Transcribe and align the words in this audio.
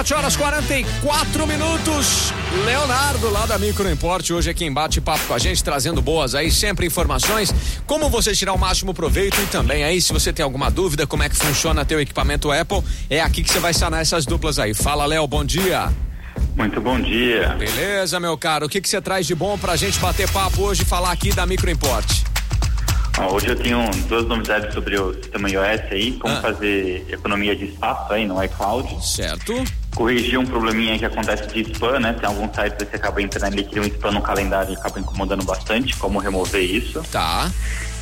7 0.00 0.14
horas 0.14 0.34
44 0.34 1.46
minutos. 1.46 2.32
Leonardo, 2.64 3.28
lá 3.28 3.44
da 3.44 3.58
Microimport, 3.58 4.30
hoje 4.30 4.48
é 4.48 4.54
quem 4.54 4.72
bate 4.72 4.98
papo 4.98 5.26
com 5.26 5.34
a 5.34 5.38
gente, 5.38 5.62
trazendo 5.62 6.00
boas 6.00 6.34
aí, 6.34 6.50
sempre 6.50 6.86
informações, 6.86 7.54
como 7.86 8.08
você 8.08 8.34
tirar 8.34 8.54
o 8.54 8.58
máximo 8.58 8.94
proveito 8.94 9.38
e 9.42 9.46
também 9.48 9.84
aí, 9.84 10.00
se 10.00 10.10
você 10.10 10.32
tem 10.32 10.42
alguma 10.42 10.70
dúvida, 10.70 11.06
como 11.06 11.22
é 11.22 11.28
que 11.28 11.36
funciona 11.36 11.84
teu 11.84 12.00
equipamento 12.00 12.50
Apple, 12.50 12.82
é 13.10 13.20
aqui 13.20 13.42
que 13.42 13.52
você 13.52 13.58
vai 13.58 13.74
sanar 13.74 14.00
essas 14.00 14.24
duplas 14.24 14.58
aí. 14.58 14.72
Fala, 14.72 15.04
Léo, 15.04 15.26
bom 15.26 15.44
dia. 15.44 15.92
Muito 16.56 16.80
bom 16.80 16.98
dia. 16.98 17.48
Beleza, 17.58 18.18
meu 18.18 18.38
caro. 18.38 18.64
O 18.64 18.68
que 18.70 18.80
que 18.80 18.88
você 18.88 19.02
traz 19.02 19.26
de 19.26 19.34
bom 19.34 19.58
pra 19.58 19.76
gente 19.76 19.98
bater 19.98 20.30
papo 20.30 20.62
hoje 20.62 20.80
e 20.80 20.86
falar 20.86 21.12
aqui 21.12 21.30
da 21.30 21.44
Microimport? 21.44 22.29
Hoje 23.28 23.48
eu 23.48 23.56
tenho 23.56 23.90
duas 24.08 24.26
novidades 24.26 24.72
sobre 24.72 24.98
o 24.98 25.14
sistema 25.14 25.48
iOS 25.48 25.80
aí, 25.90 26.12
como 26.12 26.34
ah. 26.34 26.40
fazer 26.40 27.06
economia 27.10 27.54
de 27.54 27.66
espaço 27.66 28.12
aí 28.12 28.26
no 28.26 28.42
iCloud. 28.42 28.88
Certo. 29.04 29.64
Corrigir 29.94 30.38
um 30.38 30.46
probleminha 30.46 30.98
que 30.98 31.04
acontece 31.04 31.46
de 31.48 31.72
spam, 31.72 31.98
né? 31.98 32.12
Tem 32.12 32.28
alguns 32.28 32.54
sites 32.54 32.78
que 32.78 32.90
você 32.90 32.96
acaba 32.96 33.20
entrando 33.20 33.52
ali, 33.52 33.64
cria 33.64 33.82
um 33.82 33.86
spam 33.86 34.12
no 34.12 34.22
calendário 34.22 34.72
e 34.72 34.76
acaba 34.76 35.00
incomodando 35.00 35.44
bastante, 35.44 35.96
como 35.96 36.18
remover 36.18 36.62
isso. 36.62 37.02
Tá. 37.10 37.50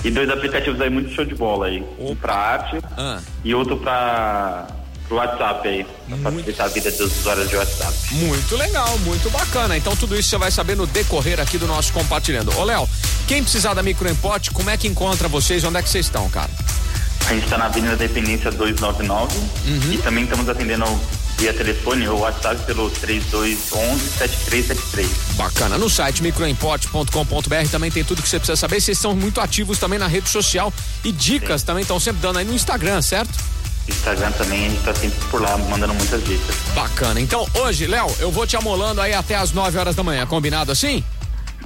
E 0.05 0.11
dois 0.11 0.31
aplicativos 0.31 0.81
aí 0.81 0.91
muito 0.91 1.11
show 1.13 1.25
de 1.25 1.35
bola 1.35 1.67
aí. 1.67 1.85
Um 1.99 2.15
pra 2.15 2.35
arte 2.35 2.79
ah. 2.97 3.21
e 3.45 3.55
outro 3.55 3.77
pra 3.79 4.67
pro 5.09 5.17
WhatsApp 5.17 5.67
aí, 5.67 5.87
pra 6.07 6.31
muito... 6.31 6.45
facilitar 6.45 6.67
a 6.67 6.69
vida 6.69 6.91
dos 6.91 7.19
usuários 7.19 7.49
de 7.49 7.57
WhatsApp. 7.57 7.95
Muito 8.13 8.57
legal, 8.57 8.99
muito 8.99 9.31
bacana. 9.31 9.77
Então 9.77 9.97
tudo 9.97 10.17
isso 10.17 10.29
você 10.29 10.37
vai 10.37 10.51
saber 10.51 10.77
no 10.77 10.87
decorrer 10.87 11.41
aqui 11.41 11.57
do 11.57 11.67
nosso 11.67 11.93
compartilhando. 11.93 12.55
Ô 12.59 12.65
Léo, 12.65 12.87
quem 13.29 13.43
precisar 13.43 13.75
da 13.75 13.83
Microimport, 13.83 14.51
como 14.53 14.71
é 14.71 14.77
que 14.79 14.89
encontra 14.89 15.29
vocês? 15.29 15.63
Onde 15.63 15.77
é 15.77 15.83
que 15.83 15.91
vocês 15.91 16.07
estão, 16.07 16.31
cara? 16.31 16.49
A 17.27 17.35
gente 17.35 17.45
está 17.45 17.59
na 17.59 17.67
Avenida 17.67 17.95
Dependência 17.95 18.51
299 18.51 19.37
uhum. 19.37 19.93
e 19.93 19.99
também 19.99 20.25
estamos 20.25 20.49
atendendo 20.49 20.87
via 21.37 21.53
telefone 21.53 22.09
ou 22.09 22.21
WhatsApp 22.21 22.65
pelo 22.65 22.91
3211-7373. 22.91 25.07
Bacana. 25.37 25.77
No 25.77 25.91
site 25.91 26.23
microimport.com.br 26.23 27.69
também 27.71 27.91
tem 27.91 28.03
tudo 28.03 28.23
que 28.23 28.29
você 28.29 28.39
precisa 28.39 28.57
saber. 28.57 28.81
Vocês 28.81 28.99
são 28.99 29.15
muito 29.15 29.43
ativos 29.43 29.79
também 29.79 29.99
na 29.99 30.07
rede 30.07 30.31
social 30.31 30.73
e 31.05 31.13
dicas 31.13 31.61
Sim. 31.61 31.67
também 31.67 31.83
estão 31.83 32.01
sempre 32.01 32.23
dando 32.23 32.39
aí 32.39 32.47
no 32.47 32.55
Instagram, 32.55 33.03
certo? 33.03 33.39
Instagram 33.87 34.33
também, 34.33 34.67
a 34.67 34.71
gente 34.71 34.83
tá 34.83 34.95
sempre 34.95 35.19
por 35.31 35.43
lá, 35.43 35.59
mandando 35.59 35.93
muitas 35.93 36.25
dicas. 36.25 36.57
Bacana. 36.75 37.21
Então, 37.21 37.47
hoje, 37.55 37.87
Léo, 37.87 38.11
eu 38.21 38.33
vou 38.33 38.47
te 38.47 38.57
amolando 38.57 39.03
aí 39.03 39.13
até 39.13 39.35
as 39.35 39.53
9 39.53 39.77
horas 39.77 39.95
da 39.95 40.03
manhã, 40.03 40.27
combinado 40.27 40.73
assim? 40.73 41.05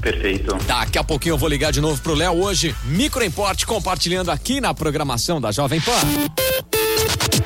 Perfeito. 0.03 0.56
Daqui 0.67 0.98
a 0.98 1.05
pouquinho 1.05 1.34
eu 1.34 1.39
vou 1.39 1.48
ligar 1.48 1.70
de 1.70 1.81
novo 1.81 2.03
pro 2.03 2.12
Léo 2.12 2.42
hoje, 2.42 2.75
Microimporte 2.84 3.64
compartilhando 3.64 4.31
aqui 4.31 4.61
na 4.61 4.75
programação 4.75 5.41
da 5.41 5.53
Jovem 5.53 5.81
Pan. 5.81 6.81